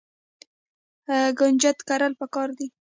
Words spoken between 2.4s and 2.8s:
دي.